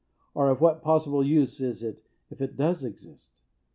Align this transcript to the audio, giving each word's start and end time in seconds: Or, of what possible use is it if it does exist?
Or, 0.33 0.49
of 0.49 0.61
what 0.61 0.81
possible 0.81 1.23
use 1.23 1.61
is 1.61 1.83
it 1.83 2.03
if 2.31 2.41
it 2.41 2.57
does 2.57 2.83
exist? 2.83 3.39